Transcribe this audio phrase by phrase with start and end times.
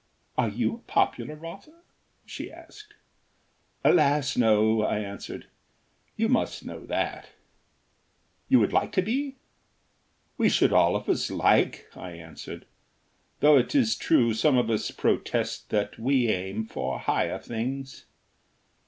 [0.35, 1.83] "Are you a popular author?"
[2.25, 2.95] she asked.
[3.83, 5.45] "Alas, no!" I answered.
[6.17, 7.27] "You must know that."
[8.49, 9.35] "You would like to be?"
[10.39, 12.65] "We should all of us like," I answered;
[13.41, 18.05] "though it is true some of us protest that we aim for higher things."